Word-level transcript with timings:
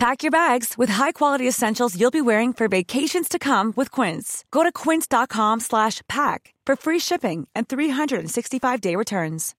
Pack 0.00 0.22
your 0.22 0.30
bags 0.30 0.78
with 0.78 0.88
high-quality 0.88 1.46
essentials 1.46 1.94
you'll 1.94 2.10
be 2.10 2.22
wearing 2.22 2.54
for 2.54 2.68
vacations 2.68 3.28
to 3.28 3.38
come 3.38 3.74
with 3.76 3.90
Quince. 3.90 4.46
Go 4.50 4.62
to 4.62 4.72
quince.com 4.72 5.60
slash 5.60 6.00
pack 6.08 6.54
for 6.64 6.74
free 6.74 6.98
shipping 6.98 7.46
and 7.54 7.68
365-day 7.68 8.96
returns. 8.96 9.54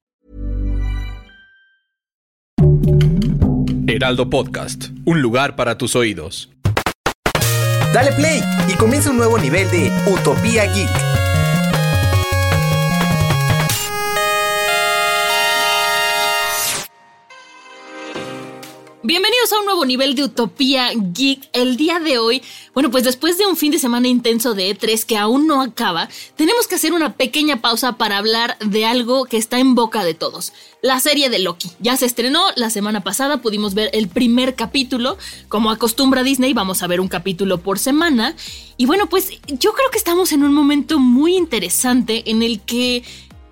Heraldo 3.87 4.31
Podcast, 4.31 4.89
un 5.05 5.21
lugar 5.21 5.55
para 5.55 5.77
tus 5.77 5.95
oídos. 5.95 6.49
Dale 7.93 8.11
play 8.13 8.41
y 8.67 8.73
comienza 8.77 9.11
un 9.11 9.17
nuevo 9.17 9.37
nivel 9.37 9.69
de 9.69 9.91
Utopía 10.07 10.65
Geek. 10.73 11.20
Nivel 19.85 20.15
de 20.15 20.23
Utopía 20.23 20.89
Geek. 20.95 21.49
El 21.53 21.77
día 21.77 21.99
de 21.99 22.17
hoy, 22.17 22.41
bueno, 22.73 22.91
pues 22.91 23.03
después 23.03 23.37
de 23.37 23.45
un 23.45 23.57
fin 23.57 23.71
de 23.71 23.79
semana 23.79 24.07
intenso 24.07 24.53
de 24.53 24.75
E3 24.75 25.05
que 25.05 25.17
aún 25.17 25.47
no 25.47 25.61
acaba, 25.61 26.09
tenemos 26.35 26.67
que 26.67 26.75
hacer 26.75 26.93
una 26.93 27.13
pequeña 27.15 27.61
pausa 27.61 27.93
para 27.93 28.17
hablar 28.17 28.57
de 28.59 28.85
algo 28.85 29.25
que 29.25 29.37
está 29.37 29.59
en 29.59 29.75
boca 29.75 30.03
de 30.03 30.13
todos. 30.13 30.53
La 30.81 30.99
serie 30.99 31.29
de 31.29 31.39
Loki. 31.39 31.69
Ya 31.79 31.95
se 31.97 32.05
estrenó 32.05 32.43
la 32.55 32.69
semana 32.69 33.01
pasada, 33.01 33.41
pudimos 33.41 33.73
ver 33.73 33.89
el 33.93 34.07
primer 34.07 34.55
capítulo. 34.55 35.17
Como 35.47 35.71
acostumbra 35.71 36.23
Disney, 36.23 36.53
vamos 36.53 36.81
a 36.81 36.87
ver 36.87 36.99
un 36.99 37.07
capítulo 37.07 37.59
por 37.59 37.77
semana. 37.77 38.35
Y 38.77 38.85
bueno, 38.85 39.07
pues 39.07 39.29
yo 39.47 39.73
creo 39.73 39.91
que 39.91 39.97
estamos 39.97 40.31
en 40.31 40.43
un 40.43 40.53
momento 40.53 40.99
muy 40.99 41.35
interesante 41.35 42.29
en 42.31 42.41
el 42.41 42.61
que 42.61 43.03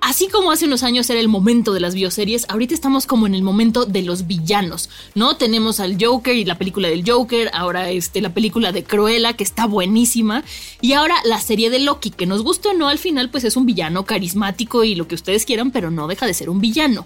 Así 0.01 0.27
como 0.27 0.51
hace 0.51 0.65
unos 0.65 0.83
años 0.83 1.09
era 1.09 1.19
el 1.19 1.27
momento 1.27 1.73
de 1.73 1.81
las 1.81 1.93
bioseries, 1.93 2.45
ahorita 2.49 2.73
estamos 2.73 3.05
como 3.05 3.27
en 3.27 3.35
el 3.35 3.43
momento 3.43 3.85
de 3.85 4.01
los 4.01 4.27
villanos, 4.27 4.89
¿no? 5.13 5.35
Tenemos 5.35 5.81
al 5.81 5.97
Joker 6.01 6.35
y 6.35 6.45
la 6.45 6.57
película 6.57 6.87
del 6.87 7.03
Joker, 7.05 7.51
ahora 7.53 7.89
este, 7.89 8.21
la 8.21 8.33
película 8.33 8.71
de 8.71 8.83
Cruella, 8.83 9.33
que 9.33 9.43
está 9.43 9.65
buenísima, 9.65 10.43
y 10.79 10.93
ahora 10.93 11.15
la 11.25 11.41
serie 11.41 11.69
de 11.69 11.79
Loki, 11.79 12.11
que 12.11 12.25
nos 12.25 12.43
gusta 12.43 12.69
o 12.69 12.73
no, 12.73 12.87
al 12.87 12.97
final 12.97 13.29
pues 13.29 13.43
es 13.43 13.57
un 13.57 13.65
villano 13.65 14.05
carismático 14.05 14.85
y 14.85 14.95
lo 14.95 15.07
que 15.07 15.15
ustedes 15.15 15.45
quieran, 15.45 15.71
pero 15.71 15.91
no 15.91 16.07
deja 16.07 16.25
de 16.25 16.33
ser 16.33 16.49
un 16.49 16.61
villano. 16.61 17.05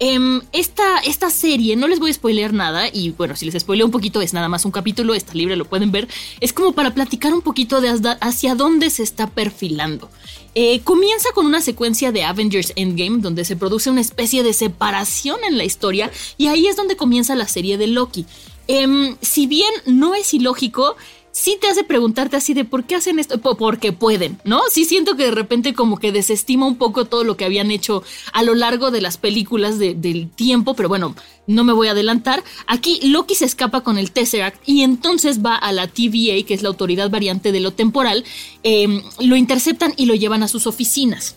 Em, 0.00 0.42
esta, 0.52 0.98
esta, 0.98 1.28
serie, 1.28 1.74
no 1.74 1.88
les 1.88 1.98
voy 1.98 2.10
a 2.10 2.14
spoilear 2.14 2.52
nada, 2.52 2.88
y 2.92 3.10
bueno, 3.10 3.34
si 3.34 3.46
les 3.46 3.60
spoileo 3.60 3.84
un 3.84 3.90
poquito, 3.90 4.20
es 4.20 4.32
nada 4.32 4.48
más 4.48 4.64
un 4.64 4.70
capítulo, 4.70 5.14
está 5.14 5.34
libre, 5.34 5.56
lo 5.56 5.64
pueden 5.64 5.90
ver. 5.90 6.06
Es 6.40 6.52
como 6.52 6.72
para 6.72 6.94
platicar 6.94 7.34
un 7.34 7.42
poquito 7.42 7.80
de 7.80 7.88
hacia 8.20 8.54
dónde 8.54 8.90
se 8.90 9.02
está 9.02 9.28
perfilando. 9.28 10.08
Eh, 10.54 10.80
comienza 10.80 11.28
con 11.34 11.46
una 11.46 11.60
secuencia 11.60 12.12
de 12.12 12.24
Avengers 12.24 12.72
Endgame, 12.76 13.18
donde 13.18 13.44
se 13.44 13.56
produce 13.56 13.90
una 13.90 14.00
especie 14.00 14.42
de 14.42 14.52
separación 14.52 15.38
en 15.44 15.58
la 15.58 15.64
historia, 15.64 16.12
y 16.36 16.46
ahí 16.46 16.68
es 16.68 16.76
donde 16.76 16.96
comienza 16.96 17.34
la 17.34 17.48
serie 17.48 17.76
de 17.76 17.88
Loki. 17.88 18.24
Em, 18.68 19.16
si 19.22 19.46
bien 19.46 19.72
no 19.86 20.14
es 20.14 20.32
ilógico, 20.34 20.94
sí 21.38 21.56
te 21.60 21.68
hace 21.68 21.84
preguntarte 21.84 22.36
así 22.36 22.52
de 22.52 22.64
por 22.64 22.84
qué 22.84 22.96
hacen 22.96 23.20
esto, 23.20 23.38
porque 23.40 23.92
pueden, 23.92 24.40
¿no? 24.42 24.60
Sí 24.70 24.84
siento 24.84 25.16
que 25.16 25.24
de 25.24 25.30
repente 25.30 25.72
como 25.72 25.98
que 25.98 26.10
desestima 26.10 26.66
un 26.66 26.76
poco 26.76 27.04
todo 27.04 27.22
lo 27.22 27.36
que 27.36 27.44
habían 27.44 27.70
hecho 27.70 28.02
a 28.32 28.42
lo 28.42 28.56
largo 28.56 28.90
de 28.90 29.00
las 29.00 29.18
películas 29.18 29.78
del 29.78 30.28
tiempo, 30.30 30.74
pero 30.74 30.88
bueno, 30.88 31.14
no 31.46 31.62
me 31.62 31.72
voy 31.72 31.86
a 31.88 31.92
adelantar. 31.92 32.42
Aquí 32.66 32.98
Loki 33.04 33.36
se 33.36 33.44
escapa 33.44 33.82
con 33.82 33.98
el 33.98 34.10
Tesseract 34.10 34.60
y 34.68 34.82
entonces 34.82 35.44
va 35.44 35.54
a 35.54 35.70
la 35.70 35.86
TVA, 35.86 36.44
que 36.44 36.54
es 36.54 36.62
la 36.62 36.70
autoridad 36.70 37.08
variante 37.08 37.52
de 37.52 37.60
lo 37.60 37.72
temporal, 37.72 38.24
em, 38.64 39.02
lo 39.20 39.36
interceptan 39.36 39.94
y 39.96 40.06
lo 40.06 40.16
llevan 40.16 40.42
a 40.42 40.48
sus 40.48 40.66
oficinas. 40.66 41.36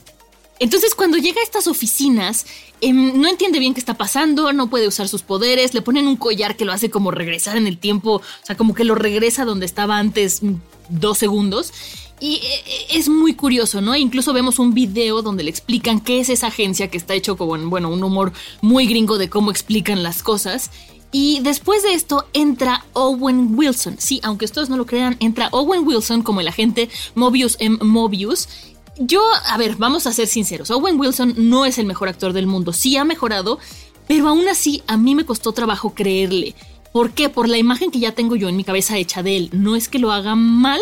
Entonces 0.62 0.94
cuando 0.94 1.18
llega 1.18 1.42
a 1.42 1.44
estas 1.44 1.66
oficinas, 1.66 2.46
em, 2.82 3.20
no 3.20 3.28
entiende 3.28 3.58
bien 3.58 3.74
qué 3.74 3.80
está 3.80 3.96
pasando, 3.96 4.54
no 4.54 4.70
puede 4.70 4.88
usar 4.88 5.08
sus 5.08 5.24
poderes, 5.24 5.74
le 5.74 5.82
ponen 5.82 6.08
un 6.08 6.18
collar 6.18 6.56
que 6.56 6.66
lo 6.66 6.72
hace 6.72 6.92
como 6.92 7.10
regresar 7.10 7.58
en 7.58 7.66
el 7.66 7.80
tiempo, 7.80 8.18
o 8.18 8.46
sea, 8.46 8.56
como 8.56 8.76
que 8.76 8.84
lo 8.84 8.94
regresa 8.94 9.44
donde 9.44 9.66
estaba 9.66 9.98
antes 9.98 10.44
mm, 10.44 10.54
dos 10.90 11.18
segundos. 11.18 11.74
Y 12.20 12.36
eh, 12.36 12.64
eh, 12.68 12.86
es 12.92 13.10
muy 13.10 13.34
curioso, 13.34 13.82
¿no? 13.82 13.96
Incluso 13.96 14.34
vemos 14.34 14.60
un 14.60 14.76
video 14.76 15.24
donde 15.24 15.44
le 15.44 15.50
explican 15.50 16.00
qué 16.00 16.20
es 16.20 16.30
esa 16.30 16.48
agencia 16.48 16.92
que 16.92 16.98
está 16.98 17.16
hecho 17.16 17.38
con, 17.38 17.72
bueno, 17.72 17.90
un 17.90 18.04
humor 18.04 18.32
muy 18.62 18.86
gringo 18.86 19.18
de 19.18 19.32
cómo 19.32 19.50
explican 19.50 20.04
las 20.04 20.22
cosas. 20.22 20.70
Y 21.12 21.40
después 21.40 21.82
de 21.82 21.96
esto 21.96 22.28
entra 22.34 22.86
Owen 22.94 23.58
Wilson. 23.58 23.96
Sí, 23.98 24.22
aunque 24.22 24.46
ustedes 24.46 24.70
no 24.70 24.78
lo 24.78 24.86
crean, 24.86 25.18
entra 25.20 25.50
Owen 25.54 25.88
Wilson 25.88 26.22
como 26.22 26.40
el 26.40 26.48
agente 26.48 26.88
Mobius 27.16 27.58
M. 27.60 27.80
Mobius 27.82 28.48
yo, 29.06 29.22
a 29.46 29.58
ver, 29.58 29.76
vamos 29.78 30.08
a 30.08 30.14
ser 30.14 30.28
sinceros. 30.28 30.72
Owen 30.72 31.00
Wilson 31.00 31.34
no 31.38 31.66
es 31.66 31.78
el 31.78 31.86
mejor 31.86 32.10
actor 32.10 32.34
del 32.34 32.48
mundo. 32.48 32.74
Sí 32.74 32.98
ha 32.98 33.04
mejorado, 33.04 33.60
pero 34.08 34.28
aún 34.28 34.48
así 34.48 34.84
a 34.88 34.98
mí 34.98 35.16
me 35.16 35.26
costó 35.26 35.52
trabajo 35.52 35.94
creerle. 35.94 36.56
¿Por 36.92 37.12
qué? 37.12 37.30
Por 37.30 37.48
la 37.48 37.58
imagen 37.58 37.92
que 37.92 38.00
ya 38.00 38.14
tengo 38.14 38.36
yo 38.36 38.50
en 38.50 38.58
mi 38.58 38.64
cabeza 38.64 38.98
hecha 38.98 39.24
de 39.24 39.38
él. 39.38 39.50
No 39.54 39.76
es 39.76 39.88
que 39.88 40.00
lo 40.00 40.12
haga 40.12 40.36
mal, 40.36 40.82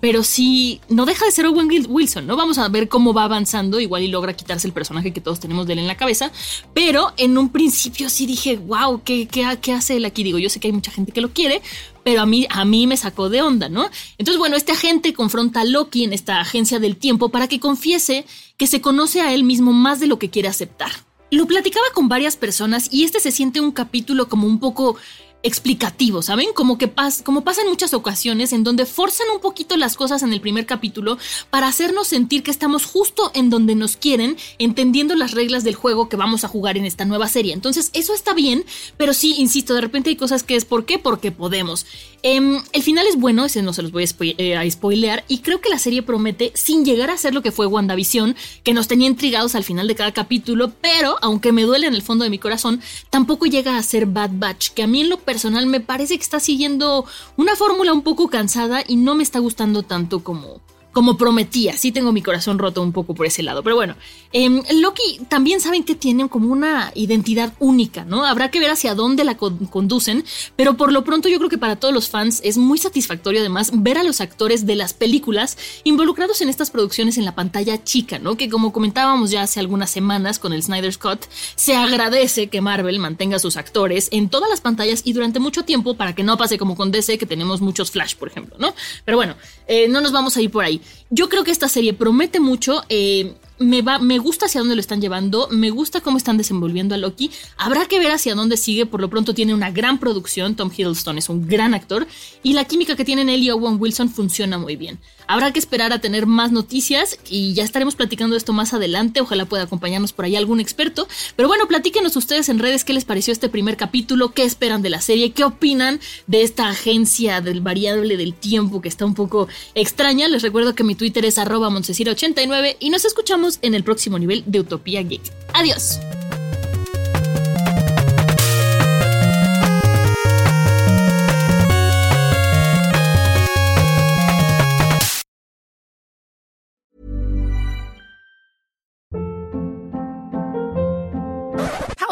pero 0.00 0.22
sí, 0.22 0.80
no 0.88 1.06
deja 1.06 1.24
de 1.24 1.30
ser 1.30 1.46
Owen 1.46 1.68
Wilson, 1.88 2.26
¿no? 2.26 2.36
Vamos 2.36 2.58
a 2.58 2.68
ver 2.68 2.88
cómo 2.88 3.12
va 3.12 3.24
avanzando, 3.24 3.80
igual 3.80 4.02
y 4.02 4.08
logra 4.08 4.34
quitarse 4.34 4.66
el 4.66 4.72
personaje 4.72 5.12
que 5.12 5.20
todos 5.20 5.40
tenemos 5.40 5.66
de 5.66 5.74
él 5.74 5.78
en 5.80 5.86
la 5.86 5.96
cabeza, 5.96 6.30
pero 6.74 7.12
en 7.16 7.38
un 7.38 7.50
principio 7.50 8.08
sí 8.10 8.26
dije, 8.26 8.56
wow, 8.56 9.02
¿qué, 9.04 9.26
qué, 9.26 9.58
qué 9.60 9.72
hace 9.72 9.96
él 9.96 10.04
aquí? 10.04 10.22
Digo, 10.22 10.38
yo 10.38 10.50
sé 10.50 10.60
que 10.60 10.68
hay 10.68 10.72
mucha 10.72 10.90
gente 10.90 11.12
que 11.12 11.20
lo 11.20 11.32
quiere, 11.32 11.62
pero 12.04 12.20
a 12.20 12.26
mí, 12.26 12.46
a 12.50 12.64
mí 12.64 12.86
me 12.86 12.96
sacó 12.96 13.28
de 13.28 13.42
onda, 13.42 13.68
¿no? 13.68 13.90
Entonces, 14.18 14.38
bueno, 14.38 14.56
este 14.56 14.72
agente 14.72 15.12
confronta 15.12 15.62
a 15.62 15.64
Loki 15.64 16.04
en 16.04 16.12
esta 16.12 16.40
agencia 16.40 16.78
del 16.78 16.96
tiempo 16.96 17.30
para 17.30 17.48
que 17.48 17.58
confiese 17.58 18.24
que 18.56 18.66
se 18.66 18.80
conoce 18.80 19.22
a 19.22 19.34
él 19.34 19.44
mismo 19.44 19.72
más 19.72 19.98
de 19.98 20.06
lo 20.06 20.18
que 20.18 20.30
quiere 20.30 20.48
aceptar. 20.48 20.92
Lo 21.32 21.46
platicaba 21.46 21.86
con 21.92 22.08
varias 22.08 22.36
personas 22.36 22.88
y 22.92 23.02
este 23.02 23.18
se 23.18 23.32
siente 23.32 23.60
un 23.60 23.72
capítulo 23.72 24.28
como 24.28 24.46
un 24.46 24.60
poco 24.60 24.96
explicativo, 25.42 26.22
¿saben? 26.22 26.48
Como 26.54 26.76
que 26.76 26.92
como 27.22 27.44
pasa 27.44 27.62
en 27.62 27.68
muchas 27.68 27.94
ocasiones 27.94 28.52
en 28.52 28.64
donde 28.64 28.84
forzan 28.84 29.28
un 29.32 29.40
poquito 29.40 29.76
las 29.76 29.96
cosas 29.96 30.22
en 30.22 30.32
el 30.32 30.40
primer 30.40 30.66
capítulo 30.66 31.18
para 31.50 31.68
hacernos 31.68 32.08
sentir 32.08 32.42
que 32.42 32.50
estamos 32.50 32.84
justo 32.84 33.30
en 33.34 33.48
donde 33.48 33.74
nos 33.74 33.96
quieren, 33.96 34.36
entendiendo 34.58 35.14
las 35.14 35.32
reglas 35.32 35.62
del 35.62 35.74
juego 35.76 36.08
que 36.08 36.16
vamos 36.16 36.44
a 36.44 36.48
jugar 36.48 36.76
en 36.76 36.84
esta 36.84 37.04
nueva 37.04 37.28
serie. 37.28 37.52
Entonces, 37.52 37.90
eso 37.92 38.12
está 38.12 38.34
bien, 38.34 38.64
pero 38.96 39.12
sí, 39.12 39.36
insisto, 39.38 39.74
de 39.74 39.82
repente 39.82 40.10
hay 40.10 40.16
cosas 40.16 40.42
que 40.42 40.56
es 40.56 40.64
¿por 40.64 40.84
qué? 40.84 40.98
Porque 40.98 41.30
podemos. 41.30 41.86
Em, 42.22 42.60
el 42.72 42.82
final 42.82 43.06
es 43.06 43.16
bueno, 43.16 43.44
ese 43.44 43.62
no 43.62 43.72
se 43.72 43.82
los 43.82 43.92
voy 43.92 44.08
eh, 44.38 44.56
a, 44.56 44.68
spoilear, 44.68 45.24
y 45.28 45.38
creo 45.38 45.60
que 45.60 45.68
la 45.68 45.78
serie 45.78 46.02
promete, 46.02 46.50
sin 46.54 46.84
llegar 46.84 47.10
a 47.10 47.18
ser 47.18 47.34
lo 47.34 47.42
que 47.42 47.52
fue 47.52 47.66
WandaVision, 47.66 48.34
que 48.64 48.74
nos 48.74 48.88
tenía 48.88 49.06
intrigados 49.06 49.54
al 49.54 49.62
final 49.62 49.86
de 49.86 49.94
cada 49.94 50.12
capítulo, 50.12 50.72
pero 50.80 51.16
aunque 51.22 51.52
me 51.52 51.62
duele 51.62 51.86
en 51.86 51.94
el 51.94 52.02
fondo 52.02 52.24
de 52.24 52.30
mi 52.30 52.38
corazón, 52.38 52.80
tampoco 53.10 53.46
llega 53.46 53.78
a 53.78 53.82
ser 53.84 54.06
Bad 54.06 54.30
Batch, 54.34 54.70
que 54.70 54.82
a 54.82 54.86
mí 54.88 55.02
en 55.02 55.10
lo 55.10 55.18
personal 55.18 55.35
me 55.66 55.80
parece 55.80 56.16
que 56.16 56.22
está 56.22 56.40
siguiendo 56.40 57.04
una 57.36 57.56
fórmula 57.56 57.92
un 57.92 58.02
poco 58.02 58.28
cansada 58.28 58.82
y 58.86 58.96
no 58.96 59.14
me 59.14 59.22
está 59.22 59.38
gustando 59.38 59.82
tanto 59.82 60.22
como, 60.24 60.60
como 60.96 61.18
prometía. 61.18 61.76
Sí 61.76 61.92
tengo 61.92 62.10
mi 62.10 62.22
corazón 62.22 62.58
roto 62.58 62.80
un 62.80 62.90
poco 62.90 63.14
por 63.14 63.26
ese 63.26 63.42
lado. 63.42 63.62
Pero 63.62 63.76
bueno, 63.76 63.96
eh, 64.32 64.48
Loki 64.80 65.20
también 65.28 65.60
saben 65.60 65.84
que 65.84 65.94
tiene 65.94 66.26
como 66.30 66.50
una 66.50 66.90
identidad 66.94 67.52
única, 67.58 68.06
¿no? 68.06 68.24
Habrá 68.24 68.50
que 68.50 68.60
ver 68.60 68.70
hacia 68.70 68.94
dónde 68.94 69.22
la 69.22 69.36
conducen, 69.36 70.24
pero 70.56 70.78
por 70.78 70.92
lo 70.92 71.04
pronto 71.04 71.28
yo 71.28 71.36
creo 71.36 71.50
que 71.50 71.58
para 71.58 71.76
todos 71.76 71.92
los 71.92 72.08
fans 72.08 72.40
es 72.44 72.56
muy 72.56 72.78
satisfactorio 72.78 73.40
además 73.40 73.72
ver 73.74 73.98
a 73.98 74.04
los 74.04 74.22
actores 74.22 74.64
de 74.64 74.74
las 74.74 74.94
películas 74.94 75.58
involucrados 75.84 76.40
en 76.40 76.48
estas 76.48 76.70
producciones 76.70 77.18
en 77.18 77.26
la 77.26 77.34
pantalla 77.34 77.84
chica, 77.84 78.18
¿no? 78.18 78.38
Que 78.38 78.48
como 78.48 78.72
comentábamos 78.72 79.30
ya 79.30 79.42
hace 79.42 79.60
algunas 79.60 79.90
semanas 79.90 80.38
con 80.38 80.54
el 80.54 80.62
Snyder 80.62 80.94
Scott, 80.94 81.28
se 81.56 81.76
agradece 81.76 82.46
que 82.46 82.62
Marvel 82.62 83.00
mantenga 83.00 83.36
a 83.36 83.38
sus 83.38 83.58
actores 83.58 84.08
en 84.12 84.30
todas 84.30 84.48
las 84.48 84.62
pantallas 84.62 85.02
y 85.04 85.12
durante 85.12 85.40
mucho 85.40 85.62
tiempo 85.62 85.94
para 85.94 86.14
que 86.14 86.22
no 86.22 86.38
pase 86.38 86.56
como 86.56 86.74
con 86.74 86.90
DC 86.90 87.18
que 87.18 87.26
tenemos 87.26 87.60
muchos 87.60 87.90
flash, 87.90 88.14
por 88.14 88.28
ejemplo, 88.28 88.56
¿no? 88.58 88.74
Pero 89.04 89.18
bueno, 89.18 89.36
eh, 89.66 89.88
no 89.88 90.00
nos 90.00 90.12
vamos 90.12 90.34
a 90.38 90.40
ir 90.40 90.50
por 90.50 90.64
ahí. 90.64 90.80
Yo 91.10 91.28
creo 91.28 91.44
que 91.44 91.50
esta 91.50 91.68
serie 91.68 91.92
promete 91.92 92.40
mucho. 92.40 92.82
Eh, 92.88 93.34
me, 93.58 93.82
va, 93.82 93.98
me 93.98 94.18
gusta 94.18 94.46
hacia 94.46 94.60
dónde 94.60 94.74
lo 94.74 94.80
están 94.80 95.00
llevando, 95.00 95.48
me 95.50 95.70
gusta 95.70 96.00
cómo 96.00 96.16
están 96.16 96.36
desenvolviendo 96.36 96.94
a 96.94 96.98
Loki. 96.98 97.30
Habrá 97.56 97.86
que 97.86 97.98
ver 97.98 98.10
hacia 98.10 98.34
dónde 98.34 98.56
sigue, 98.56 98.86
por 98.86 99.00
lo 99.00 99.08
pronto 99.08 99.34
tiene 99.34 99.54
una 99.54 99.70
gran 99.70 99.98
producción, 99.98 100.56
Tom 100.56 100.70
Hiddleston 100.76 101.18
es 101.18 101.28
un 101.28 101.46
gran 101.46 101.74
actor 101.74 102.06
y 102.42 102.52
la 102.52 102.64
química 102.64 102.96
que 102.96 103.04
tienen 103.04 103.28
él 103.28 103.42
y 103.42 103.50
Owen 103.50 103.76
Wilson 103.80 104.10
funciona 104.10 104.58
muy 104.58 104.76
bien. 104.76 104.98
Habrá 105.28 105.52
que 105.52 105.58
esperar 105.58 105.92
a 105.92 106.00
tener 106.00 106.26
más 106.26 106.52
noticias 106.52 107.18
y 107.28 107.54
ya 107.54 107.64
estaremos 107.64 107.96
platicando 107.96 108.36
esto 108.36 108.52
más 108.52 108.74
adelante. 108.74 109.20
Ojalá 109.20 109.44
pueda 109.44 109.64
acompañarnos 109.64 110.12
por 110.12 110.24
ahí 110.24 110.36
algún 110.36 110.60
experto. 110.60 111.08
Pero 111.34 111.48
bueno, 111.48 111.66
platíquenos 111.66 112.16
ustedes 112.16 112.48
en 112.48 112.58
redes 112.58 112.84
qué 112.84 112.92
les 112.92 113.04
pareció 113.04 113.32
este 113.32 113.48
primer 113.48 113.76
capítulo, 113.76 114.32
qué 114.32 114.44
esperan 114.44 114.82
de 114.82 114.90
la 114.90 115.00
serie, 115.00 115.32
qué 115.32 115.44
opinan 115.44 116.00
de 116.26 116.42
esta 116.42 116.68
agencia 116.68 117.40
del 117.40 117.60
variable 117.60 118.16
del 118.16 118.34
tiempo 118.34 118.80
que 118.80 118.88
está 118.88 119.04
un 119.04 119.14
poco 119.14 119.48
extraña. 119.74 120.28
Les 120.28 120.42
recuerdo 120.42 120.74
que 120.74 120.84
mi 120.84 120.94
Twitter 120.94 121.24
es 121.24 121.38
arroba 121.38 121.68
89 121.68 122.76
y 122.80 122.90
nos 122.90 123.04
escuchamos 123.04 123.58
en 123.62 123.74
el 123.74 123.84
próximo 123.84 124.18
nivel 124.18 124.44
de 124.46 124.60
Utopía 124.60 125.02
Geek. 125.02 125.22
Adiós. 125.52 125.98